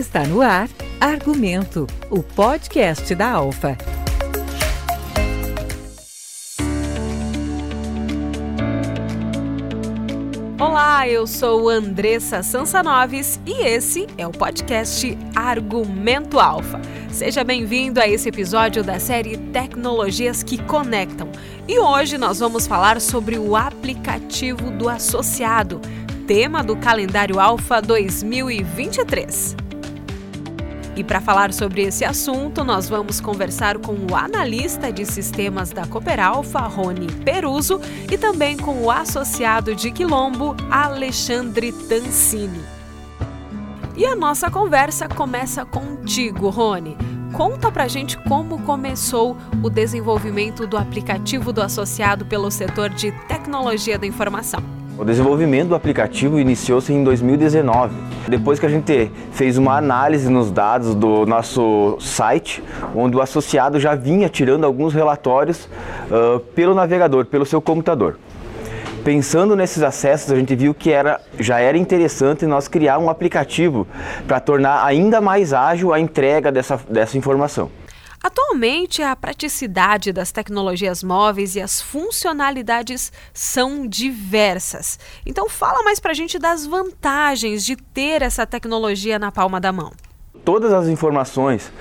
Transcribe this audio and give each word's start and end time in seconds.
Está 0.00 0.24
no 0.24 0.40
ar 0.40 0.66
Argumento, 0.98 1.86
o 2.08 2.22
podcast 2.22 3.14
da 3.14 3.32
Alfa. 3.32 3.76
Olá, 10.58 11.06
eu 11.06 11.26
sou 11.26 11.68
Andressa 11.68 12.42
Sansanoves 12.42 13.38
e 13.44 13.52
esse 13.62 14.06
é 14.16 14.26
o 14.26 14.30
podcast 14.30 15.18
Argumento 15.36 16.40
Alfa. 16.40 16.80
Seja 17.12 17.44
bem-vindo 17.44 18.00
a 18.00 18.08
esse 18.08 18.30
episódio 18.30 18.82
da 18.82 18.98
série 18.98 19.36
Tecnologias 19.36 20.42
que 20.42 20.56
Conectam. 20.62 21.30
E 21.68 21.78
hoje 21.78 22.16
nós 22.16 22.38
vamos 22.38 22.66
falar 22.66 23.02
sobre 23.02 23.36
o 23.36 23.54
aplicativo 23.54 24.70
do 24.70 24.88
associado, 24.88 25.78
tema 26.26 26.64
do 26.64 26.74
calendário 26.74 27.38
Alfa 27.38 27.82
2023. 27.82 29.68
E 31.00 31.04
para 31.04 31.18
falar 31.18 31.50
sobre 31.54 31.80
esse 31.80 32.04
assunto, 32.04 32.62
nós 32.62 32.86
vamos 32.86 33.22
conversar 33.22 33.78
com 33.78 33.94
o 33.94 34.14
analista 34.14 34.92
de 34.92 35.06
sistemas 35.06 35.70
da 35.70 35.86
Cooperalfa, 35.86 36.58
Rony 36.58 37.06
Peruso, 37.24 37.80
e 38.12 38.18
também 38.18 38.54
com 38.54 38.82
o 38.82 38.90
associado 38.90 39.74
de 39.74 39.90
Quilombo, 39.90 40.54
Alexandre 40.70 41.72
Tancini. 41.72 42.60
E 43.96 44.04
a 44.04 44.14
nossa 44.14 44.50
conversa 44.50 45.08
começa 45.08 45.64
contigo, 45.64 46.50
Rony. 46.50 46.98
Conta 47.32 47.72
pra 47.72 47.88
gente 47.88 48.18
como 48.24 48.60
começou 48.60 49.38
o 49.62 49.70
desenvolvimento 49.70 50.66
do 50.66 50.76
aplicativo 50.76 51.50
do 51.50 51.62
associado 51.62 52.26
pelo 52.26 52.50
setor 52.50 52.90
de 52.90 53.10
tecnologia 53.26 53.98
da 53.98 54.06
informação. 54.06 54.79
O 55.00 55.04
desenvolvimento 55.04 55.68
do 55.68 55.74
aplicativo 55.74 56.38
iniciou-se 56.38 56.92
em 56.92 57.02
2019. 57.02 57.94
Depois 58.28 58.60
que 58.60 58.66
a 58.66 58.68
gente 58.68 59.10
fez 59.32 59.56
uma 59.56 59.78
análise 59.78 60.28
nos 60.28 60.50
dados 60.50 60.94
do 60.94 61.24
nosso 61.24 61.96
site, 61.98 62.62
onde 62.94 63.16
o 63.16 63.22
associado 63.22 63.80
já 63.80 63.94
vinha 63.94 64.28
tirando 64.28 64.64
alguns 64.64 64.92
relatórios 64.92 65.64
uh, 66.10 66.38
pelo 66.54 66.74
navegador, 66.74 67.24
pelo 67.24 67.46
seu 67.46 67.62
computador. 67.62 68.18
Pensando 69.02 69.56
nesses 69.56 69.82
acessos, 69.82 70.30
a 70.30 70.36
gente 70.36 70.54
viu 70.54 70.74
que 70.74 70.92
era, 70.92 71.18
já 71.38 71.58
era 71.60 71.78
interessante 71.78 72.44
nós 72.44 72.68
criar 72.68 72.98
um 72.98 73.08
aplicativo 73.08 73.86
para 74.28 74.38
tornar 74.38 74.84
ainda 74.84 75.18
mais 75.18 75.54
ágil 75.54 75.94
a 75.94 75.98
entrega 75.98 76.52
dessa, 76.52 76.78
dessa 76.90 77.16
informação. 77.16 77.70
Atualmente, 78.22 79.02
a 79.02 79.16
praticidade 79.16 80.12
das 80.12 80.30
tecnologias 80.30 81.02
móveis 81.02 81.56
e 81.56 81.60
as 81.60 81.80
funcionalidades 81.80 83.10
são 83.32 83.86
diversas. 83.86 84.98
Então, 85.24 85.48
fala 85.48 85.82
mais 85.82 85.98
para 85.98 86.10
a 86.10 86.14
gente 86.14 86.38
das 86.38 86.66
vantagens 86.66 87.64
de 87.64 87.76
ter 87.76 88.20
essa 88.20 88.46
tecnologia 88.46 89.18
na 89.18 89.32
palma 89.32 89.58
da 89.58 89.72
mão. 89.72 89.92
Todas 90.44 90.70
as 90.70 90.86
informações 90.86 91.72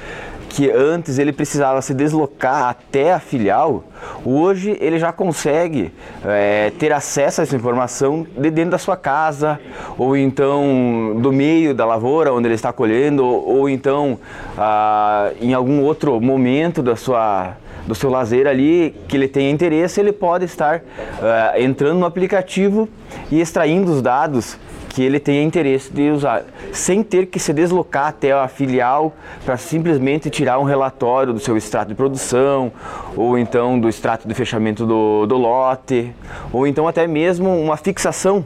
que 0.49 0.71
antes 0.71 1.19
ele 1.19 1.33
precisava 1.33 1.81
se 1.81 1.93
deslocar 1.93 2.69
até 2.69 3.13
a 3.13 3.19
filial, 3.19 3.83
hoje 4.25 4.77
ele 4.79 4.99
já 4.99 5.11
consegue 5.11 5.91
é, 6.25 6.71
ter 6.77 6.91
acesso 6.91 7.41
a 7.41 7.43
essa 7.43 7.55
informação 7.55 8.25
de 8.37 8.49
dentro 8.49 8.71
da 8.71 8.77
sua 8.77 8.97
casa, 8.97 9.59
ou 9.97 10.15
então 10.15 11.15
do 11.21 11.31
meio 11.31 11.73
da 11.73 11.85
lavoura 11.85 12.33
onde 12.33 12.47
ele 12.47 12.55
está 12.55 12.71
colhendo, 12.71 13.25
ou, 13.25 13.69
então 13.69 14.19
ah, 14.57 15.31
em 15.41 15.53
algum 15.53 15.83
outro 15.83 16.19
momento 16.19 16.81
da 16.81 16.95
sua 16.95 17.55
do 17.87 17.95
seu 17.95 18.09
lazer 18.09 18.45
ali 18.45 18.95
que 19.07 19.17
ele 19.17 19.27
tenha 19.27 19.49
interesse, 19.49 19.99
ele 19.99 20.11
pode 20.11 20.45
estar 20.45 20.77
uh, 20.77 21.59
entrando 21.59 21.97
no 21.97 22.05
aplicativo 22.05 22.87
e 23.31 23.41
extraindo 23.41 23.91
os 23.91 23.99
dados 23.99 24.59
que 24.99 25.03
ele 25.03 25.17
tenha 25.17 25.41
interesse 25.41 25.89
de 25.93 26.11
usar, 26.11 26.43
sem 26.73 27.01
ter 27.01 27.27
que 27.27 27.39
se 27.39 27.53
deslocar 27.53 28.07
até 28.07 28.33
a 28.33 28.49
filial 28.49 29.15
para 29.45 29.55
simplesmente 29.55 30.29
tirar 30.29 30.59
um 30.59 30.65
relatório 30.65 31.31
do 31.31 31.39
seu 31.39 31.55
extrato 31.55 31.87
de 31.87 31.95
produção, 31.95 32.69
ou 33.15 33.37
então 33.37 33.79
do 33.79 33.87
extrato 33.87 34.27
de 34.27 34.33
fechamento 34.33 34.85
do, 34.85 35.25
do 35.25 35.37
lote, 35.37 36.13
ou 36.51 36.67
então 36.67 36.85
até 36.85 37.07
mesmo 37.07 37.49
uma 37.49 37.77
fixação 37.77 38.45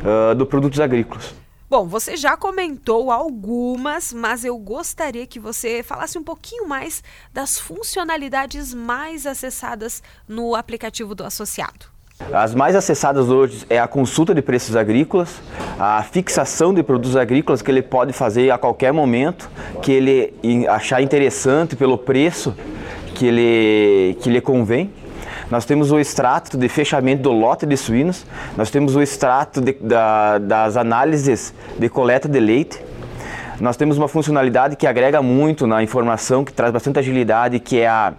uh, 0.00 0.34
do 0.34 0.46
produtos 0.46 0.80
agrícolas. 0.80 1.34
Bom, 1.68 1.86
você 1.86 2.16
já 2.16 2.34
comentou 2.34 3.10
algumas, 3.10 4.10
mas 4.10 4.42
eu 4.42 4.56
gostaria 4.56 5.26
que 5.26 5.38
você 5.38 5.82
falasse 5.82 6.16
um 6.16 6.24
pouquinho 6.24 6.66
mais 6.66 7.04
das 7.30 7.58
funcionalidades 7.58 8.72
mais 8.72 9.26
acessadas 9.26 10.02
no 10.26 10.54
aplicativo 10.54 11.14
do 11.14 11.24
associado. 11.24 11.93
As 12.32 12.54
mais 12.54 12.76
acessadas 12.76 13.28
hoje 13.28 13.66
é 13.68 13.76
a 13.76 13.88
consulta 13.88 14.32
de 14.32 14.40
preços 14.40 14.76
agrícolas, 14.76 15.42
a 15.76 16.00
fixação 16.04 16.72
de 16.72 16.80
produtos 16.80 17.16
agrícolas 17.16 17.60
que 17.60 17.68
ele 17.68 17.82
pode 17.82 18.12
fazer 18.12 18.52
a 18.52 18.58
qualquer 18.58 18.92
momento, 18.92 19.50
que 19.82 19.90
ele 19.90 20.32
achar 20.68 21.02
interessante 21.02 21.74
pelo 21.74 21.98
preço 21.98 22.54
que 23.16 23.26
ele, 23.26 24.16
que 24.20 24.30
lhe 24.30 24.40
convém. 24.40 24.92
Nós 25.50 25.64
temos 25.64 25.90
o 25.90 25.98
extrato 25.98 26.56
de 26.56 26.68
fechamento 26.68 27.24
do 27.24 27.32
lote 27.32 27.66
de 27.66 27.76
suínos, 27.76 28.24
nós 28.56 28.70
temos 28.70 28.94
o 28.94 29.02
extrato 29.02 29.60
de, 29.60 29.72
da, 29.72 30.38
das 30.38 30.76
análises 30.76 31.52
de 31.76 31.88
coleta 31.88 32.28
de 32.28 32.38
leite, 32.38 32.80
nós 33.60 33.76
temos 33.76 33.98
uma 33.98 34.06
funcionalidade 34.06 34.76
que 34.76 34.86
agrega 34.86 35.20
muito 35.20 35.66
na 35.66 35.82
informação, 35.82 36.44
que 36.44 36.52
traz 36.52 36.72
bastante 36.72 37.00
agilidade, 37.00 37.58
que 37.58 37.80
é 37.80 37.88
a, 37.88 38.12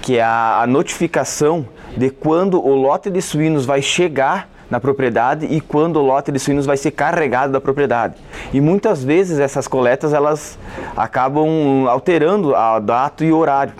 que 0.00 0.16
é 0.16 0.22
a, 0.22 0.62
a 0.62 0.66
notificação 0.66 1.66
de 1.96 2.10
quando 2.10 2.60
o 2.64 2.74
lote 2.74 3.10
de 3.10 3.20
suínos 3.20 3.66
vai 3.66 3.82
chegar 3.82 4.48
na 4.70 4.78
propriedade 4.78 5.46
e 5.46 5.60
quando 5.60 5.96
o 5.96 6.02
lote 6.02 6.30
de 6.30 6.38
suínos 6.38 6.64
vai 6.64 6.76
ser 6.76 6.92
carregado 6.92 7.52
da 7.52 7.60
propriedade. 7.60 8.14
E 8.52 8.60
muitas 8.60 9.02
vezes 9.02 9.38
essas 9.38 9.66
coletas 9.66 10.12
elas 10.12 10.58
acabam 10.96 11.88
alterando 11.88 12.54
a 12.54 12.78
data 12.78 13.24
e 13.24 13.32
o 13.32 13.36
horário. 13.36 13.74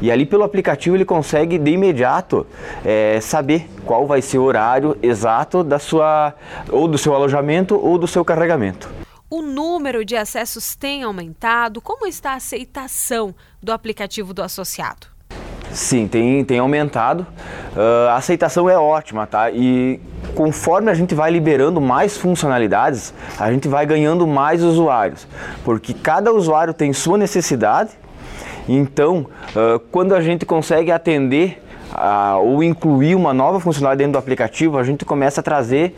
E 0.00 0.10
ali 0.10 0.26
pelo 0.26 0.42
aplicativo 0.42 0.96
ele 0.96 1.04
consegue 1.04 1.58
de 1.58 1.70
imediato 1.70 2.44
é, 2.84 3.20
saber 3.20 3.70
qual 3.86 4.04
vai 4.04 4.20
ser 4.20 4.38
o 4.38 4.42
horário 4.42 4.96
exato 5.00 5.62
da 5.62 5.78
sua 5.78 6.34
ou 6.68 6.88
do 6.88 6.98
seu 6.98 7.14
alojamento 7.14 7.78
ou 7.80 7.96
do 7.96 8.08
seu 8.08 8.24
carregamento. 8.24 8.90
O 9.30 9.40
número 9.40 10.04
de 10.04 10.16
acessos 10.16 10.74
tem 10.74 11.04
aumentado? 11.04 11.80
Como 11.80 12.04
está 12.06 12.32
a 12.32 12.36
aceitação 12.36 13.34
do 13.62 13.72
aplicativo 13.72 14.34
do 14.34 14.42
associado? 14.42 15.11
Sim, 15.72 16.06
tem, 16.06 16.44
tem 16.44 16.58
aumentado. 16.58 17.26
Uh, 17.74 18.08
a 18.10 18.16
aceitação 18.16 18.68
é 18.68 18.76
ótima, 18.76 19.26
tá? 19.26 19.50
E 19.50 19.98
conforme 20.34 20.90
a 20.90 20.94
gente 20.94 21.14
vai 21.14 21.30
liberando 21.30 21.80
mais 21.80 22.16
funcionalidades, 22.16 23.14
a 23.38 23.50
gente 23.50 23.68
vai 23.68 23.86
ganhando 23.86 24.26
mais 24.26 24.62
usuários, 24.62 25.26
porque 25.64 25.94
cada 25.94 26.30
usuário 26.32 26.74
tem 26.74 26.92
sua 26.92 27.16
necessidade. 27.16 27.90
Então, 28.68 29.26
uh, 29.56 29.78
quando 29.90 30.14
a 30.14 30.20
gente 30.20 30.44
consegue 30.44 30.92
atender 30.92 31.62
uh, 31.92 32.38
ou 32.38 32.62
incluir 32.62 33.14
uma 33.14 33.32
nova 33.32 33.58
funcionalidade 33.58 33.98
dentro 33.98 34.12
do 34.12 34.18
aplicativo, 34.18 34.78
a 34.78 34.84
gente 34.84 35.04
começa 35.06 35.40
a 35.40 35.44
trazer 35.44 35.96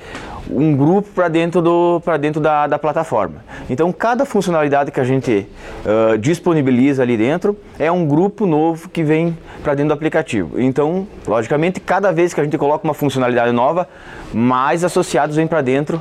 um 0.50 0.76
grupo 0.76 1.08
para 1.14 1.28
dentro, 1.28 1.62
do, 1.62 2.02
dentro 2.20 2.40
da, 2.40 2.66
da 2.66 2.78
plataforma. 2.78 3.44
Então, 3.68 3.92
cada 3.92 4.24
funcionalidade 4.24 4.90
que 4.90 5.00
a 5.00 5.04
gente 5.04 5.46
uh, 5.84 6.18
disponibiliza 6.18 7.02
ali 7.02 7.16
dentro 7.16 7.56
é 7.78 7.90
um 7.90 8.06
grupo 8.06 8.46
novo 8.46 8.88
que 8.88 9.02
vem 9.02 9.36
para 9.62 9.74
dentro 9.74 9.88
do 9.88 9.94
aplicativo. 9.94 10.60
Então, 10.60 11.06
logicamente, 11.26 11.80
cada 11.80 12.12
vez 12.12 12.34
que 12.34 12.40
a 12.40 12.44
gente 12.44 12.58
coloca 12.58 12.84
uma 12.84 12.94
funcionalidade 12.94 13.52
nova, 13.52 13.88
mais 14.32 14.84
associados 14.84 15.36
vêm 15.36 15.46
para 15.46 15.62
dentro 15.62 16.00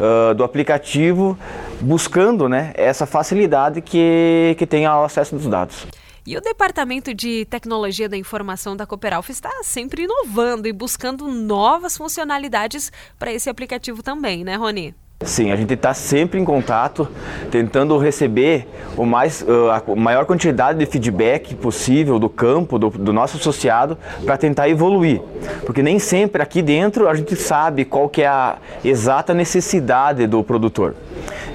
uh, 0.00 0.34
do 0.34 0.42
aplicativo, 0.42 1.38
buscando 1.80 2.48
né, 2.48 2.72
essa 2.74 3.06
facilidade 3.06 3.80
que, 3.80 4.54
que 4.58 4.66
tem 4.66 4.86
ao 4.86 5.04
acesso 5.04 5.36
dos 5.36 5.46
dados. 5.46 5.86
E 6.26 6.38
o 6.38 6.40
Departamento 6.40 7.12
de 7.12 7.44
Tecnologia 7.44 8.08
da 8.08 8.16
Informação 8.16 8.74
da 8.74 8.86
Cooperalfa 8.86 9.30
está 9.30 9.50
sempre 9.62 10.04
inovando 10.04 10.66
e 10.66 10.72
buscando 10.72 11.30
novas 11.30 11.98
funcionalidades 11.98 12.90
para 13.18 13.30
esse 13.30 13.50
aplicativo 13.50 14.02
também, 14.02 14.42
né, 14.42 14.56
Rony? 14.56 14.94
Sim, 15.24 15.50
a 15.50 15.56
gente 15.56 15.72
está 15.72 15.94
sempre 15.94 16.38
em 16.38 16.44
contato, 16.44 17.08
tentando 17.50 17.96
receber 17.96 18.68
o 18.96 19.06
mais, 19.06 19.44
a 19.72 19.94
maior 19.96 20.26
quantidade 20.26 20.78
de 20.78 20.86
feedback 20.86 21.54
possível 21.54 22.18
do 22.18 22.28
campo, 22.28 22.78
do, 22.78 22.90
do 22.90 23.12
nosso 23.12 23.38
associado, 23.38 23.96
para 24.24 24.36
tentar 24.36 24.68
evoluir. 24.68 25.22
Porque 25.64 25.82
nem 25.82 25.98
sempre 25.98 26.42
aqui 26.42 26.60
dentro 26.60 27.08
a 27.08 27.14
gente 27.14 27.34
sabe 27.36 27.84
qual 27.84 28.08
que 28.08 28.22
é 28.22 28.26
a 28.26 28.56
exata 28.84 29.32
necessidade 29.32 30.26
do 30.26 30.42
produtor. 30.42 30.94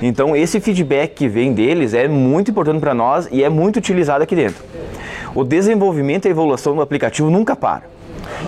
Então 0.01 0.35
esse 0.35 0.59
feedback 0.59 1.13
que 1.13 1.27
vem 1.27 1.53
deles 1.53 1.94
é 1.94 2.07
muito 2.07 2.51
importante 2.51 2.79
para 2.79 2.94
nós 2.94 3.27
e 3.31 3.44
é 3.44 3.49
muito 3.49 3.77
utilizado 3.77 4.23
aqui 4.23 4.35
dentro. 4.35 4.63
O 5.35 5.44
desenvolvimento 5.44 6.25
e 6.25 6.29
a 6.29 6.31
evolução 6.31 6.75
do 6.75 6.81
aplicativo 6.81 7.29
nunca 7.29 7.55
para. 7.55 7.88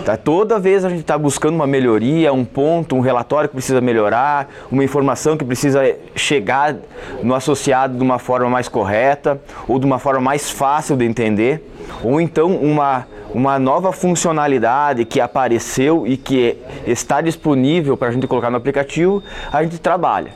Tá? 0.04 0.16
Toda 0.16 0.58
vez 0.58 0.84
a 0.84 0.88
gente 0.88 1.02
está 1.02 1.16
buscando 1.16 1.54
uma 1.54 1.66
melhoria, 1.66 2.32
um 2.32 2.44
ponto, 2.44 2.96
um 2.96 3.00
relatório 3.00 3.48
que 3.48 3.54
precisa 3.54 3.80
melhorar, 3.80 4.48
uma 4.70 4.82
informação 4.82 5.36
que 5.36 5.44
precisa 5.44 5.94
chegar 6.16 6.74
no 7.22 7.34
associado 7.34 7.96
de 7.96 8.02
uma 8.02 8.18
forma 8.18 8.48
mais 8.48 8.68
correta 8.68 9.40
ou 9.68 9.78
de 9.78 9.86
uma 9.86 9.98
forma 9.98 10.20
mais 10.20 10.50
fácil 10.50 10.96
de 10.96 11.04
entender, 11.04 11.62
ou 12.02 12.20
então 12.20 12.56
uma, 12.56 13.06
uma 13.32 13.58
nova 13.58 13.92
funcionalidade 13.92 15.04
que 15.04 15.20
apareceu 15.20 16.06
e 16.06 16.16
que 16.16 16.58
está 16.86 17.20
disponível 17.20 17.96
para 17.96 18.08
a 18.08 18.10
gente 18.10 18.26
colocar 18.26 18.50
no 18.50 18.56
aplicativo, 18.56 19.22
a 19.52 19.62
gente 19.62 19.78
trabalha. 19.78 20.32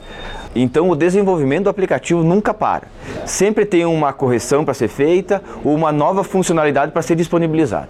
Então 0.55 0.89
o 0.89 0.97
desenvolvimento 0.97 1.65
do 1.65 1.71
aplicativo 1.71 2.23
nunca 2.23 2.55
para. 2.55 2.89
Sempre 3.25 3.67
tem 3.67 3.85
uma 3.85 4.13
correção 4.13 4.65
para 4.65 4.75
ser 4.75 4.89
feita 4.89 5.43
ou 5.65 5.75
uma 5.75 5.93
nova 5.93 6.25
funcionalidade 6.25 6.93
para 6.93 7.03
ser 7.03 7.17
disponibilizada. 7.17 7.89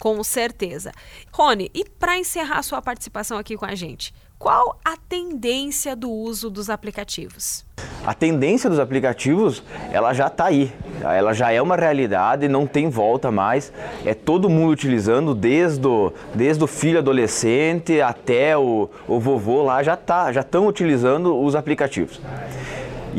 Com 0.00 0.22
certeza. 0.22 0.92
Rony, 1.32 1.70
e 1.74 1.84
para 1.84 2.18
encerrar 2.18 2.62
sua 2.62 2.80
participação 2.80 3.36
aqui 3.36 3.56
com 3.56 3.64
a 3.64 3.74
gente, 3.74 4.14
qual 4.38 4.78
a 4.84 4.96
tendência 4.96 5.96
do 5.96 6.08
uso 6.08 6.48
dos 6.48 6.70
aplicativos? 6.70 7.66
A 8.06 8.14
tendência 8.14 8.70
dos 8.70 8.78
aplicativos, 8.78 9.62
ela 9.90 10.14
já 10.14 10.28
está 10.28 10.46
aí. 10.46 10.72
Ela 11.02 11.32
já 11.32 11.50
é 11.50 11.60
uma 11.60 11.74
realidade, 11.74 12.46
não 12.46 12.64
tem 12.64 12.88
volta 12.88 13.32
mais. 13.32 13.72
É 14.06 14.14
todo 14.14 14.48
mundo 14.48 14.70
utilizando, 14.70 15.34
desde 15.34 15.86
o, 15.86 16.12
desde 16.32 16.62
o 16.62 16.68
filho 16.68 16.98
adolescente 16.98 18.00
até 18.00 18.56
o, 18.56 18.88
o 19.08 19.18
vovô 19.18 19.62
lá, 19.62 19.82
já 19.82 19.96
tá, 19.96 20.32
já 20.32 20.40
estão 20.40 20.68
utilizando 20.68 21.36
os 21.36 21.56
aplicativos. 21.56 22.20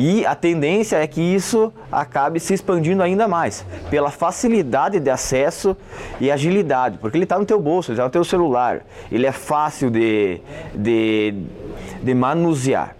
E 0.01 0.25
a 0.25 0.33
tendência 0.33 0.95
é 0.95 1.05
que 1.05 1.19
isso 1.19 1.73
acabe 1.91 2.39
se 2.39 2.53
expandindo 2.53 3.03
ainda 3.03 3.27
mais, 3.27 3.65
pela 3.89 4.09
facilidade 4.09 4.97
de 4.97 5.09
acesso 5.09 5.75
e 6.21 6.31
agilidade, 6.31 6.97
porque 6.99 7.17
ele 7.17 7.25
está 7.25 7.37
no 7.37 7.45
teu 7.45 7.59
bolso, 7.59 7.91
ele 7.91 7.95
está 7.95 8.05
no 8.05 8.09
teu 8.09 8.23
celular, 8.23 8.85
ele 9.11 9.25
é 9.25 9.31
fácil 9.33 9.91
de, 9.91 10.39
de, 10.73 11.33
de 12.01 12.13
manusear. 12.13 12.95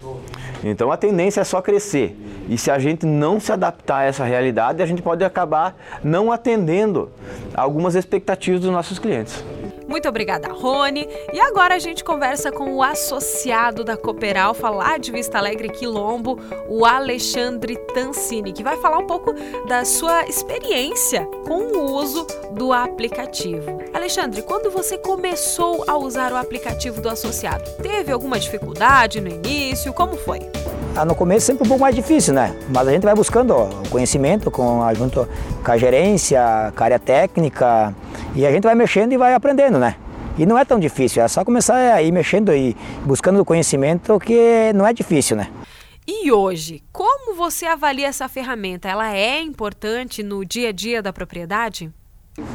Então 0.62 0.92
a 0.92 0.96
tendência 0.98 1.40
é 1.40 1.44
só 1.44 1.62
crescer. 1.62 2.14
E 2.50 2.58
se 2.58 2.70
a 2.70 2.78
gente 2.78 3.06
não 3.06 3.40
se 3.40 3.50
adaptar 3.50 4.00
a 4.00 4.04
essa 4.04 4.24
realidade, 4.24 4.82
a 4.82 4.86
gente 4.86 5.00
pode 5.00 5.24
acabar 5.24 5.74
não 6.04 6.30
atendendo 6.30 7.08
algumas 7.54 7.94
expectativas 7.94 8.60
dos 8.60 8.70
nossos 8.70 8.98
clientes. 8.98 9.42
Muito 9.90 10.08
obrigada, 10.08 10.52
Rony. 10.52 11.08
E 11.32 11.40
agora 11.40 11.74
a 11.74 11.78
gente 11.80 12.04
conversa 12.04 12.52
com 12.52 12.76
o 12.76 12.80
associado 12.80 13.82
da 13.82 13.96
Cooperalfa 13.96 14.70
lá 14.70 14.96
de 14.96 15.10
Vista 15.10 15.36
Alegre 15.38 15.68
Quilombo, 15.68 16.38
o 16.68 16.86
Alexandre 16.86 17.76
Tancini, 17.92 18.52
que 18.52 18.62
vai 18.62 18.76
falar 18.76 18.98
um 18.98 19.06
pouco 19.08 19.34
da 19.66 19.84
sua 19.84 20.26
experiência 20.26 21.26
com 21.44 21.76
o 21.76 21.92
uso 21.92 22.24
do 22.52 22.72
aplicativo. 22.72 23.82
Alexandre, 23.92 24.42
quando 24.42 24.70
você 24.70 24.96
começou 24.96 25.84
a 25.88 25.96
usar 25.98 26.32
o 26.32 26.36
aplicativo 26.36 27.00
do 27.00 27.08
associado, 27.08 27.68
teve 27.82 28.12
alguma 28.12 28.38
dificuldade 28.38 29.20
no 29.20 29.28
início? 29.28 29.92
Como 29.92 30.16
foi? 30.16 30.38
Ah, 30.94 31.04
no 31.04 31.16
começo 31.16 31.46
sempre 31.46 31.64
um 31.64 31.68
pouco 31.68 31.82
mais 31.82 31.96
difícil, 31.96 32.32
né? 32.32 32.56
Mas 32.68 32.86
a 32.86 32.92
gente 32.92 33.02
vai 33.02 33.14
buscando 33.14 33.56
ó, 33.56 33.68
conhecimento 33.90 34.52
com, 34.52 34.82
junto 34.94 35.28
com 35.64 35.72
a 35.72 35.76
gerência, 35.76 36.72
com 36.76 36.82
a 36.82 36.84
área 36.84 36.98
técnica, 36.98 37.92
e 38.34 38.46
a 38.46 38.52
gente 38.52 38.64
vai 38.64 38.74
mexendo 38.74 39.12
e 39.12 39.16
vai 39.16 39.34
aprendendo, 39.34 39.78
né? 39.78 39.96
E 40.38 40.46
não 40.46 40.56
é 40.56 40.64
tão 40.64 40.78
difícil, 40.78 41.22
é 41.22 41.28
só 41.28 41.44
começar 41.44 41.74
a 41.76 42.02
ir 42.02 42.12
mexendo 42.12 42.54
e 42.54 42.76
buscando 43.04 43.44
conhecimento 43.44 44.18
que 44.20 44.72
não 44.74 44.86
é 44.86 44.92
difícil, 44.92 45.36
né? 45.36 45.48
E 46.06 46.32
hoje, 46.32 46.82
como 46.92 47.34
você 47.34 47.66
avalia 47.66 48.08
essa 48.08 48.28
ferramenta? 48.28 48.88
Ela 48.88 49.14
é 49.14 49.40
importante 49.40 50.22
no 50.22 50.44
dia 50.44 50.70
a 50.70 50.72
dia 50.72 51.02
da 51.02 51.12
propriedade? 51.12 51.92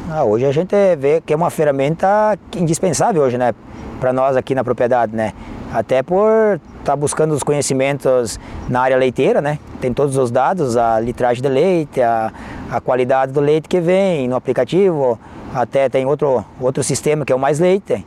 Ah, 0.09 0.23
hoje 0.23 0.45
a 0.45 0.51
gente 0.51 0.75
vê 0.97 1.21
que 1.21 1.31
é 1.31 1.35
uma 1.35 1.49
ferramenta 1.49 2.37
indispensável 2.55 3.21
hoje, 3.21 3.37
né? 3.37 3.53
Para 3.99 4.11
nós 4.11 4.35
aqui 4.35 4.55
na 4.55 4.63
propriedade, 4.63 5.15
né? 5.15 5.33
Até 5.73 6.01
por 6.01 6.59
estar 6.79 6.93
tá 6.93 6.95
buscando 6.95 7.33
os 7.33 7.43
conhecimentos 7.43 8.39
na 8.67 8.81
área 8.81 8.97
leiteira, 8.97 9.41
né? 9.41 9.59
Tem 9.79 9.93
todos 9.93 10.17
os 10.17 10.31
dados, 10.31 10.75
a 10.75 10.99
litragem 10.99 11.41
de 11.41 11.49
leite, 11.49 12.01
a, 12.01 12.31
a 12.71 12.81
qualidade 12.81 13.31
do 13.31 13.39
leite 13.39 13.69
que 13.69 13.79
vem 13.79 14.27
no 14.27 14.35
aplicativo, 14.35 15.19
até 15.53 15.89
tem 15.89 16.05
outro, 16.05 16.43
outro 16.59 16.83
sistema 16.83 17.25
que 17.25 17.31
é 17.31 17.35
o 17.35 17.39
Mais 17.39 17.59
Leite, 17.59 18.05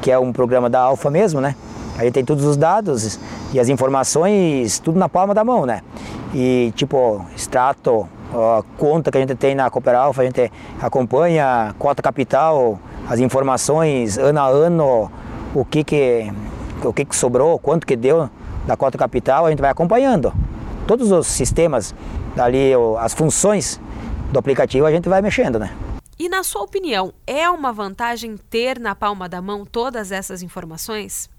que 0.00 0.10
é 0.10 0.18
um 0.18 0.32
programa 0.32 0.68
da 0.68 0.80
Alfa 0.80 1.10
mesmo, 1.10 1.40
né? 1.40 1.54
Aí 1.98 2.10
tem 2.10 2.24
todos 2.24 2.44
os 2.44 2.56
dados 2.56 3.18
e 3.52 3.60
as 3.60 3.68
informações, 3.68 4.78
tudo 4.78 4.98
na 4.98 5.08
palma 5.08 5.34
da 5.34 5.44
mão, 5.44 5.66
né? 5.66 5.82
E 6.34 6.72
tipo, 6.74 7.24
extrato, 7.36 8.08
a 8.32 8.62
conta 8.78 9.10
que 9.10 9.18
a 9.18 9.20
gente 9.20 9.34
tem 9.34 9.54
na 9.54 9.68
Cooper 9.68 9.94
Alfa, 9.94 10.22
a 10.22 10.24
gente 10.24 10.50
acompanha 10.80 11.74
cota 11.78 12.00
capital, 12.02 12.78
as 13.08 13.18
informações 13.18 14.16
ano 14.16 14.40
a 14.40 14.46
ano, 14.46 15.10
o 15.54 15.64
que 15.64 15.82
que, 15.84 16.32
o 16.82 16.92
que, 16.92 17.04
que 17.04 17.16
sobrou, 17.16 17.58
quanto 17.58 17.86
que 17.86 17.96
deu 17.96 18.30
da 18.66 18.76
cota 18.76 18.96
capital, 18.96 19.46
a 19.46 19.50
gente 19.50 19.60
vai 19.60 19.70
acompanhando. 19.70 20.32
Todos 20.86 21.10
os 21.10 21.26
sistemas 21.26 21.94
ali, 22.38 22.72
as 22.98 23.12
funções 23.12 23.80
do 24.30 24.38
aplicativo 24.38 24.86
a 24.86 24.92
gente 24.92 25.08
vai 25.08 25.20
mexendo, 25.20 25.58
né? 25.58 25.70
E 26.20 26.28
na 26.28 26.42
sua 26.42 26.60
opinião, 26.60 27.14
é 27.26 27.48
uma 27.48 27.72
vantagem 27.72 28.36
ter 28.36 28.78
na 28.78 28.94
palma 28.94 29.26
da 29.26 29.40
mão 29.40 29.64
todas 29.64 30.12
essas 30.12 30.42
informações? 30.42 31.30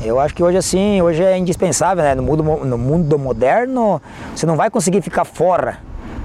Eu 0.00 0.18
acho 0.18 0.34
que 0.34 0.42
hoje 0.42 0.56
assim, 0.56 1.02
hoje 1.02 1.22
é 1.22 1.36
indispensável, 1.36 2.02
né? 2.02 2.14
No 2.14 2.22
mundo, 2.22 2.42
no 2.42 2.78
mundo 2.78 3.18
moderno, 3.18 4.00
você 4.34 4.46
não 4.46 4.56
vai 4.56 4.70
conseguir 4.70 5.02
ficar 5.02 5.26
fora, 5.26 5.80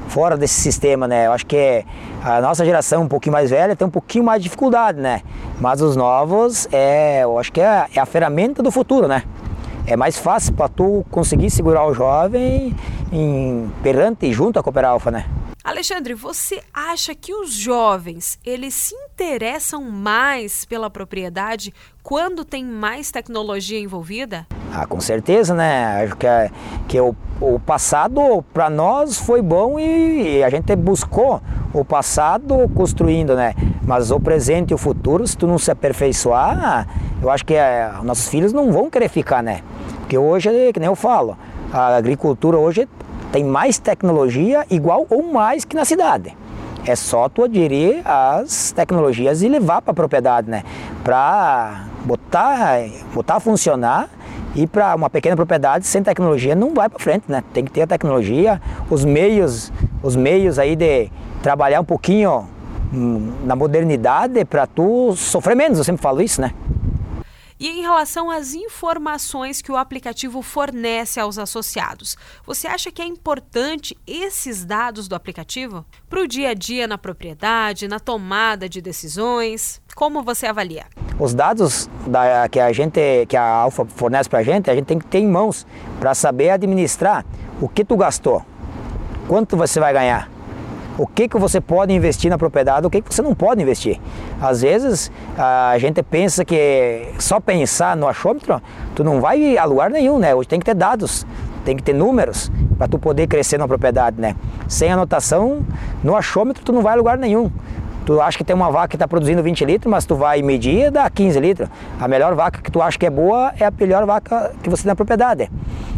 fora 0.07 0.38
desse 0.38 0.53
sistema, 0.53 1.09
né? 1.09 1.27
Eu 1.27 1.33
acho 1.33 1.45
que 1.45 1.83
a 2.23 2.39
nossa 2.39 2.63
geração 2.63 3.03
um 3.03 3.07
pouquinho 3.09 3.33
mais 3.33 3.50
velha 3.50 3.75
tem 3.75 3.85
um 3.85 3.91
pouquinho 3.91 4.23
mais 4.23 4.41
de 4.41 4.44
dificuldade, 4.44 4.97
né? 4.97 5.21
Mas 5.59 5.81
os 5.81 5.97
novos, 5.97 6.69
é, 6.71 7.23
eu 7.23 7.38
acho 7.38 7.51
que 7.51 7.59
é, 7.59 7.85
é 7.94 8.00
a 8.00 8.06
ferramenta 8.06 8.63
do 8.63 8.71
futuro, 8.71 9.09
né? 9.09 9.23
É 9.85 9.97
mais 9.97 10.18
fácil 10.18 10.53
para 10.53 10.69
tu 10.69 11.06
conseguir 11.11 11.50
segurar 11.50 11.85
o 11.85 11.94
jovem 11.94 12.73
em, 13.11 13.69
perante 13.83 14.25
e 14.25 14.31
junto 14.31 14.57
à 14.57 14.63
Cooper 14.63 14.85
Alpha, 14.85 15.11
né? 15.11 15.25
Alexandre, 15.65 16.13
você 16.13 16.62
acha 16.71 17.15
que 17.15 17.33
os 17.33 17.51
jovens, 17.51 18.38
eles 18.45 18.75
se 18.75 18.94
interessam 18.94 19.81
mais 19.83 20.63
pela 20.63 20.91
propriedade 20.91 21.73
quando 22.03 22.45
tem 22.45 22.63
mais 22.63 23.09
tecnologia 23.09 23.79
envolvida? 23.79 24.45
Ah, 24.71 24.85
com 24.85 25.01
certeza, 25.01 25.56
né? 25.56 26.03
Acho 26.03 26.17
que, 26.17 26.27
é, 26.27 26.51
que 26.88 27.01
o, 27.01 27.15
o 27.41 27.59
passado 27.59 28.45
para 28.53 28.69
nós 28.69 29.17
foi 29.17 29.41
bom 29.41 29.79
e, 29.79 30.38
e, 30.38 30.44
a 30.44 30.51
gente 30.51 30.75
buscou 30.75 31.41
o 31.73 31.83
passado 31.83 32.69
construindo, 32.75 33.35
né? 33.35 33.56
Mas 33.81 34.11
o 34.11 34.19
presente 34.19 34.69
e 34.69 34.75
o 34.75 34.77
futuro, 34.77 35.27
se 35.27 35.35
tu 35.35 35.47
não 35.47 35.57
se 35.57 35.71
aperfeiçoar, 35.71 36.88
eu 37.19 37.31
acho 37.31 37.44
que 37.44 37.56
é, 37.56 37.91
nossos 38.03 38.27
filhos 38.27 38.53
não 38.53 38.71
vão 38.71 38.88
querer 38.88 39.09
ficar, 39.09 39.41
né? 39.41 39.61
Porque 40.01 40.15
hoje, 40.15 40.71
que 40.71 40.79
nem 40.79 40.85
eu 40.89 40.95
falo, 40.95 41.35
a 41.73 41.95
agricultura 41.95 42.56
hoje 42.56 42.88
tem 43.35 43.43
mais 43.43 43.77
tecnologia 43.77 44.65
igual 44.71 45.05
ou 45.09 45.21
mais 45.21 45.65
que 45.65 45.75
na 45.75 45.83
cidade. 45.83 46.33
É 46.85 46.95
só 46.95 47.27
tu 47.27 47.43
aderir 47.43 48.01
as 48.05 48.71
tecnologias 48.71 49.41
e 49.41 49.49
levar 49.49 49.81
para 49.81 49.91
a 49.91 49.93
propriedade, 49.93 50.49
né? 50.49 50.63
Para 51.03 51.83
botar, 52.05 52.85
botar 53.13 53.35
a 53.35 53.39
funcionar 53.41 54.07
e 54.55 54.65
para 54.65 54.95
uma 54.95 55.09
pequena 55.09 55.35
propriedade 55.35 55.85
sem 55.85 56.01
tecnologia 56.01 56.55
não 56.55 56.73
vai 56.73 56.87
para 56.87 56.97
frente, 56.97 57.25
né? 57.27 57.43
Tem 57.53 57.65
que 57.65 57.71
ter 57.71 57.81
a 57.81 57.87
tecnologia, 57.87 58.61
os 58.89 59.04
meios, 59.04 59.69
os 60.01 60.15
meios 60.15 60.57
aí 60.57 60.73
de 60.77 61.11
trabalhar 61.44 61.81
um 61.81 61.85
pouquinho 61.85 62.47
hum, 62.94 63.33
na 63.44 63.54
modernidade 63.54 64.45
para 64.45 64.65
tu 64.65 65.13
sofrer 65.18 65.57
menos, 65.57 65.77
eu 65.77 65.83
sempre 65.83 66.01
falo 66.01 66.21
isso, 66.21 66.39
né? 66.39 66.54
E 67.57 67.69
em 67.69 67.81
relação 67.81 68.30
às 68.30 68.54
informações 68.54 69.62
que 69.62 69.71
o 69.71 69.78
aplicativo 69.78 70.42
fornece 70.42 71.21
aos 71.21 71.38
associados, 71.38 72.18
você 72.45 72.68
acha 72.68 72.92
que 72.92 73.02
é 73.02 73.06
importante 73.06 73.97
esses 74.06 74.66
dados 74.66 75.07
do 75.07 75.16
aplicativo 75.16 75.85
para 76.09 76.21
o 76.21 76.28
dia 76.28 76.50
a 76.50 76.54
dia 76.54 76.85
na 76.85 76.97
propriedade, 76.97 77.88
na 77.88 77.97
tomada 77.97 78.68
de 78.68 78.81
decisões? 78.81 79.81
Como 79.95 80.21
você 80.21 80.47
avalia? 80.47 80.85
Os 81.18 81.33
dados 81.33 81.90
da, 82.06 82.50
que 82.50 82.59
a 82.59 82.74
gente, 82.74 83.26
que 83.28 83.38
a 83.38 83.47
Alfa 83.47 83.85
fornece 83.85 84.30
para 84.30 84.40
a 84.40 84.44
gente, 84.44 84.69
a 84.69 84.76
gente 84.76 84.88
tem 84.88 85.00
que 85.00 85.07
ter 85.07 85.19
em 85.19 85.28
mãos 85.28 85.66
para 85.97 86.14
saber 86.14 86.50
administrar 86.50 87.26
o 87.62 87.69
que 87.69 87.85
tu 87.85 87.95
gastou, 87.95 88.45
quanto 89.30 89.56
você 89.56 89.80
vai 89.80 89.94
ganhar, 89.94 90.30
o 90.97 91.06
que, 91.06 91.28
que 91.28 91.37
você 91.37 91.59
pode 91.59 91.94
investir 91.94 92.30
na 92.30 92.37
propriedade, 92.37 92.87
o 92.87 92.90
que, 92.90 93.02
que 93.02 93.14
você 93.14 93.21
não 93.21 93.35
pode 93.35 93.61
investir. 93.61 93.99
Às 94.42 94.61
vezes 94.61 95.11
a 95.37 95.78
gente 95.78 96.02
pensa 96.02 96.45
que 96.45 97.09
só 97.19 97.40
pensar 97.40 97.95
no 97.97 98.07
achômetro, 98.07 98.61
tu 98.95 99.04
não 99.04 99.19
vai 99.19 99.57
a 99.57 99.66
lugar 99.66 99.90
nenhum, 99.90 100.18
né? 100.18 100.33
Hoje 100.33 100.47
tem 100.47 100.59
que 100.59 100.66
ter 100.66 100.75
dados, 100.75 101.25
tem 101.64 101.75
que 101.75 101.83
ter 101.83 101.94
números 101.94 102.52
para 102.78 102.87
tu 102.87 102.97
poder 102.97 103.28
crescer 103.28 103.57
na 103.57 103.68
propriedade, 103.68 104.19
né? 104.19 104.35
Sem 104.68 104.92
anotação, 104.92 105.66
no 106.04 106.16
achômetro 106.16 106.64
tu 106.64 106.71
não 106.71 106.81
vai 106.81 106.94
a 106.94 106.97
lugar 106.97 107.18
nenhum. 107.18 107.52
Tu 108.06 108.21
acha 108.21 108.37
que 108.37 108.44
tem 108.44 108.56
uma 108.56 108.69
vaca 108.69 108.90
que 108.90 108.95
está 108.95 109.07
produzindo 109.07 109.42
20 109.42 109.66
litros, 109.66 109.90
mas 109.90 110.06
tu 110.06 110.16
vai 110.16 110.40
medir 110.44 110.92
dá 110.92 111.09
15 111.09 111.40
litros. 111.40 111.68
A 111.99 112.07
melhor 112.07 112.35
vaca 112.35 112.61
que 112.61 112.71
tu 112.71 112.80
acha 112.80 112.99
que 112.99 113.06
é 113.06 113.09
boa 113.09 113.52
é 113.59 113.66
a 113.66 113.71
melhor 113.71 114.06
vaca 114.06 114.54
que 114.61 114.69
você 114.69 114.83
tem 114.83 114.90
na 114.90 114.95
propriedade. 114.95 115.49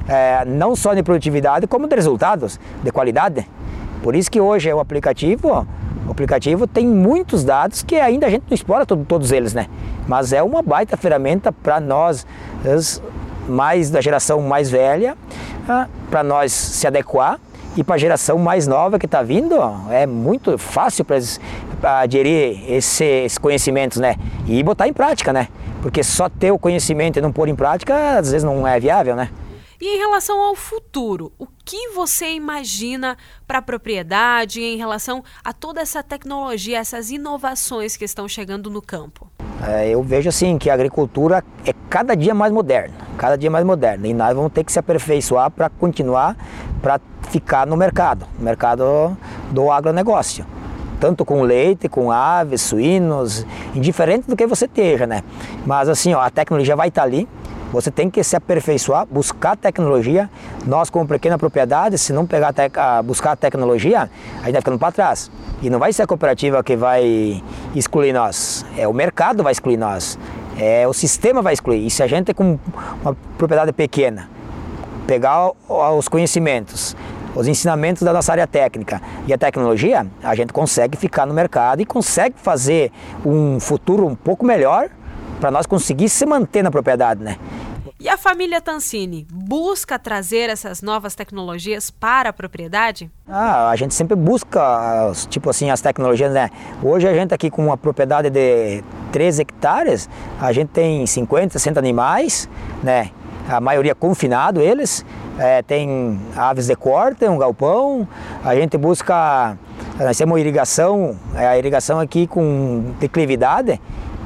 É, 0.08 0.46
não 0.46 0.74
só 0.74 0.94
de 0.94 1.04
produtividade, 1.04 1.68
como 1.68 1.86
de 1.86 1.94
resultados, 1.94 2.58
de 2.82 2.92
qualidade. 2.94 3.46
Por 4.02 4.16
isso 4.16 4.30
que 4.32 4.40
hoje 4.40 4.70
é 4.70 4.76
o 4.76 4.80
aplicativo, 4.80 5.50
ó, 5.50 5.66
o 6.08 6.12
aplicativo 6.12 6.66
tem 6.66 6.88
muitos 6.88 7.44
dados 7.44 7.84
que 7.84 7.96
ainda 7.96 8.28
a 8.28 8.30
gente 8.30 8.44
não 8.50 8.56
explora 8.56 8.86
todo, 8.86 9.04
todos 9.04 9.32
eles, 9.32 9.54
né? 9.54 9.68
Mas 10.08 10.32
é 10.32 10.42
uma 10.42 10.62
baita 10.62 10.96
ferramenta 10.96 11.52
para 11.52 11.80
nós, 11.80 12.26
mais 13.48 13.90
da 13.90 14.00
geração 14.00 14.42
mais 14.42 14.70
velha, 14.70 15.18
ah, 15.68 15.88
para 16.10 16.24
nós 16.24 16.52
se 16.52 16.88
adequar 16.88 17.40
e 17.76 17.84
para 17.84 17.96
a 17.96 17.98
geração 17.98 18.38
mais 18.38 18.66
nova 18.66 18.98
que 18.98 19.06
está 19.06 19.22
vindo, 19.22 19.56
é 19.92 20.08
muito 20.08 20.58
fácil 20.58 21.06
para 21.06 21.18
esse, 21.18 23.04
esses 23.04 23.38
conhecimentos, 23.38 24.00
né? 24.00 24.16
E 24.48 24.64
botar 24.64 24.88
em 24.88 24.94
prática, 24.94 25.32
né? 25.34 25.48
Porque 25.82 26.04
só 26.04 26.28
ter 26.30 26.52
o 26.52 26.58
conhecimento 26.58 27.20
e 27.20 27.22
não 27.22 27.32
pôr 27.32 27.48
em 27.48 27.56
prática, 27.56 28.18
às 28.18 28.32
vezes 28.32 28.44
não 28.44 28.68
é 28.68 28.80
viável, 28.80 29.16
né? 29.16 29.30
E 29.80 29.96
em 29.96 29.98
relação 30.00 30.42
ao 30.42 30.56
futuro, 30.56 31.32
o 31.38 31.46
que 31.64 31.90
você 31.90 32.32
imagina 32.32 33.16
para 33.46 33.60
a 33.60 33.62
propriedade 33.62 34.60
em 34.60 34.76
relação 34.76 35.24
a 35.46 35.54
toda 35.54 35.80
essa 35.80 36.02
tecnologia, 36.02 36.80
essas 36.80 37.12
inovações 37.12 37.96
que 37.96 38.04
estão 38.04 38.28
chegando 38.28 38.72
no 38.72 38.82
campo? 38.82 39.30
É, 39.68 39.88
eu 39.90 40.02
vejo 40.02 40.30
assim 40.30 40.58
que 40.58 40.68
a 40.72 40.74
agricultura 40.74 41.44
é 41.64 41.74
cada 41.92 42.16
dia 42.16 42.34
mais 42.34 42.52
moderna, 42.52 42.96
cada 43.20 43.38
dia 43.38 43.52
mais 43.52 43.64
moderna. 43.64 44.08
E 44.08 44.16
nós 44.16 44.36
vamos 44.36 44.52
ter 44.52 44.64
que 44.64 44.72
se 44.72 44.80
aperfeiçoar 44.80 45.52
para 45.52 45.70
continuar, 45.70 46.36
para 46.82 47.00
ficar 47.30 47.68
no 47.68 47.78
mercado, 47.78 48.28
no 48.40 48.46
mercado 48.46 49.16
do 49.52 49.72
agronegócio 49.72 50.44
tanto 51.00 51.24
com 51.24 51.44
leite, 51.44 51.88
com 51.88 52.12
aves, 52.12 52.62
suínos, 52.62 53.46
indiferente 53.76 54.28
do 54.28 54.36
que 54.36 54.48
você 54.48 54.66
esteja, 54.66 55.06
né? 55.06 55.24
Mas 55.64 55.88
assim, 55.90 56.12
ó, 56.16 56.22
a 56.22 56.30
tecnologia 56.32 56.76
vai 56.76 56.88
estar 56.88 57.02
tá 57.02 57.08
ali, 57.08 57.28
você 57.72 57.92
tem 57.92 58.10
que 58.10 58.24
se 58.24 58.36
aperfeiçoar, 58.36 59.06
buscar 59.06 59.56
tecnologia. 59.58 60.30
Nós, 60.66 60.90
como 60.90 61.08
pequena 61.08 61.38
propriedade, 61.38 61.98
se 61.98 62.14
não 62.14 62.26
pegar 62.26 62.54
a 62.76 63.02
buscar 63.02 63.36
tecnologia, 63.36 64.10
a 64.42 64.46
gente 64.46 64.54
vai 64.54 64.62
ficando 64.62 64.80
para 64.80 64.92
trás. 64.92 65.30
E 65.62 65.70
não 65.70 65.80
vai 65.80 65.92
ser 65.92 66.04
a 66.04 66.08
cooperativa 66.08 66.64
que 66.64 66.76
vai 66.76 67.44
excluir 67.76 68.14
nós, 68.14 68.66
é 68.78 68.88
o 68.88 68.94
mercado 68.94 69.44
vai 69.44 69.52
excluir 69.52 69.78
nós, 69.78 70.18
é 70.58 70.88
o 70.88 70.94
sistema 70.94 71.42
vai 71.42 71.54
excluir. 71.54 71.86
E 71.86 71.90
se 71.90 72.04
a 72.04 72.08
gente, 72.08 72.34
com 72.34 72.60
uma 73.02 73.16
propriedade 73.38 73.74
pequena, 73.74 74.30
pegar 75.08 75.52
os 75.68 76.08
conhecimentos, 76.08 76.96
os 77.36 77.48
ensinamentos 77.48 78.04
da 78.04 78.14
nossa 78.14 78.32
área 78.32 78.48
técnica 78.48 79.02
e 79.28 79.34
a 79.34 79.38
tecnologia, 79.38 80.06
a 80.24 80.36
gente 80.36 80.54
consegue 80.54 80.98
ficar 80.98 81.26
no 81.26 81.34
mercado 81.34 81.82
e 81.82 81.86
consegue 81.86 82.36
fazer 82.38 82.92
um 83.26 83.60
futuro 83.60 84.06
um 84.06 84.16
pouco 84.16 84.46
melhor 84.46 84.90
para 85.40 85.52
nós 85.52 85.66
conseguir 85.66 86.10
se 86.10 86.26
manter 86.26 86.64
na 86.64 86.72
propriedade, 86.72 87.24
né? 87.24 87.38
E 88.00 88.08
a 88.08 88.16
família 88.16 88.62
Tancini 88.62 89.26
busca 89.32 89.98
trazer 89.98 90.52
essas 90.52 90.84
novas 90.84 91.16
tecnologias 91.16 91.90
para 91.90 92.30
a 92.30 92.34
propriedade? 92.34 93.10
Ah, 93.28 93.72
a 93.72 93.76
gente 93.76 93.96
sempre 93.96 94.16
busca, 94.16 95.12
tipo 95.32 95.50
assim, 95.50 95.72
as 95.72 95.82
tecnologias, 95.82 96.32
né? 96.32 96.52
Hoje 96.84 97.08
a 97.08 97.14
gente 97.16 97.34
aqui 97.34 97.50
com 97.50 97.66
uma 97.66 97.76
propriedade 97.76 98.30
de 98.30 98.84
3 99.12 99.40
hectares, 99.40 100.08
a 100.40 100.52
gente 100.54 100.70
tem 100.70 101.08
50, 101.08 101.54
60 101.54 101.80
animais, 101.80 102.48
né? 102.84 103.10
A 103.50 103.60
maioria 103.60 103.96
confinado 103.96 104.62
eles, 104.62 105.04
é, 105.40 105.64
tem 105.64 106.20
aves 106.36 106.68
de 106.68 106.76
corte, 106.76 107.26
um 107.26 107.40
galpão, 107.40 108.08
a 108.44 108.54
gente 108.54 108.78
busca, 108.78 109.58
nós 110.00 110.16
temos 110.16 110.40
irrigação, 110.40 111.18
é, 111.34 111.48
a 111.48 111.58
irrigação 111.58 112.00
aqui 112.00 112.28
com 112.28 112.94
declividade, 113.00 113.82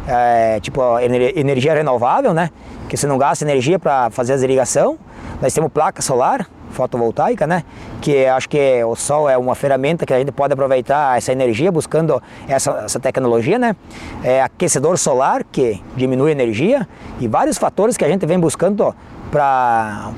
é, 0.05 0.59
tipo 0.59 0.81
energia 0.99 1.73
renovável, 1.73 2.33
né? 2.33 2.49
Que 2.91 2.97
você 2.97 3.07
não 3.07 3.17
gasta 3.17 3.45
energia 3.45 3.79
para 3.79 4.09
fazer 4.09 4.33
as 4.33 4.41
irrigação. 4.41 4.99
Nós 5.41 5.53
temos 5.53 5.71
placa 5.71 6.01
solar, 6.01 6.45
fotovoltaica, 6.71 7.47
né? 7.47 7.63
Que 8.01 8.25
acho 8.25 8.49
que 8.49 8.83
o 8.83 8.97
sol 8.97 9.29
é 9.29 9.37
uma 9.37 9.55
ferramenta 9.55 10.05
que 10.05 10.13
a 10.13 10.19
gente 10.19 10.33
pode 10.33 10.51
aproveitar 10.51 11.17
essa 11.17 11.31
energia 11.31 11.71
buscando 11.71 12.21
essa, 12.49 12.81
essa 12.83 12.99
tecnologia, 12.99 13.57
né? 13.57 13.77
É 14.21 14.41
aquecedor 14.41 14.97
solar 14.97 15.45
que 15.49 15.81
diminui 15.95 16.31
a 16.31 16.33
energia 16.33 16.85
e 17.17 17.29
vários 17.29 17.57
fatores 17.57 17.95
que 17.95 18.03
a 18.03 18.09
gente 18.09 18.25
vem 18.25 18.37
buscando 18.37 18.93
para 19.31 20.11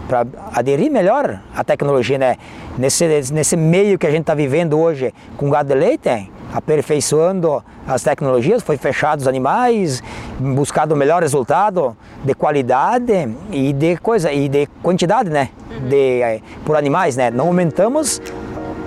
aderir 0.56 0.92
melhor 0.92 1.42
à 1.56 1.64
tecnologia, 1.64 2.18
né? 2.18 2.38
Nesse, 2.76 3.06
nesse 3.32 3.56
meio 3.56 4.00
que 4.00 4.08
a 4.08 4.10
gente 4.10 4.22
está 4.22 4.34
vivendo 4.34 4.80
hoje 4.80 5.14
com 5.38 5.48
gado 5.48 5.72
de 5.72 5.80
leite, 5.80 6.28
aperfeiçoando 6.54 7.64
as 7.88 8.04
tecnologias, 8.04 8.62
foi 8.62 8.78
fechado 8.78 9.22
os 9.22 9.28
animais, 9.28 10.04
buscado 10.40 10.94
o 10.94 10.98
melhor 10.98 11.22
resultado 11.22 11.98
de 12.24 12.34
qualidade 12.34 13.30
e 13.52 13.74
de 13.74 13.98
coisa 13.98 14.32
e 14.32 14.48
de 14.48 14.68
quantidade, 14.82 15.30
né? 15.30 15.50
Uhum. 15.70 15.90
De 15.90 16.22
eh, 16.22 16.42
por 16.64 16.76
animais, 16.76 17.18
né? 17.18 17.32
Não 17.32 17.48
aumentamos 17.48 18.22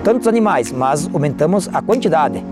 tantos 0.03 0.27
animais, 0.27 0.71
mas 0.71 1.09
aumentamos 1.13 1.69
a 1.73 1.81
quantidade 1.81 2.43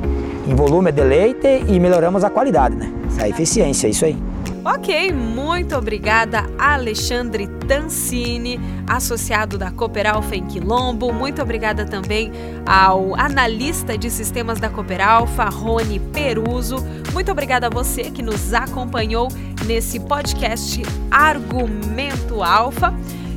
em 0.47 0.53
volume 0.53 0.91
de 0.91 1.03
leite 1.03 1.63
e 1.67 1.79
melhoramos 1.79 2.23
a 2.23 2.29
qualidade, 2.29 2.75
né? 2.75 2.91
A 3.19 3.29
eficiência, 3.29 3.87
isso 3.87 4.05
aí. 4.05 4.34
Ok, 4.65 5.13
muito 5.13 5.75
obrigada, 5.75 6.43
Alexandre 6.57 7.45
Tancini, 7.67 8.59
associado 8.87 9.59
da 9.59 9.69
Cooperalfa 9.69 10.35
em 10.35 10.43
Quilombo. 10.47 11.13
Muito 11.13 11.39
obrigada 11.39 11.85
também 11.85 12.31
ao 12.65 13.13
analista 13.15 13.95
de 13.95 14.09
sistemas 14.09 14.59
da 14.59 14.67
Cooperalfa, 14.67 15.45
Rony 15.49 15.99
Peruso. 15.99 16.77
Muito 17.13 17.31
obrigada 17.31 17.67
a 17.67 17.69
você 17.69 18.09
que 18.09 18.23
nos 18.23 18.55
acompanhou 18.55 19.27
nesse 19.67 19.99
podcast 19.99 20.81
Argumento 21.11 22.43
Alfa. 22.43 22.91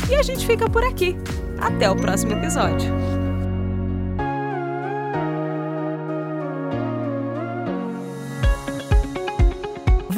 E 0.09 0.15
a 0.15 0.23
gente 0.23 0.47
fica 0.47 0.67
por 0.67 0.83
aqui. 0.83 1.15
Até 1.61 1.91
o 1.91 1.97
próximo 1.97 2.33
episódio. 2.33 3.18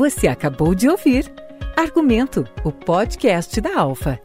Você 0.01 0.29
acabou 0.29 0.75
de 0.75 0.89
ouvir 0.89 1.31
Argumento, 1.77 2.49
o 2.65 2.73
podcast 2.73 3.61
da 3.61 3.79
Alfa. 3.79 4.19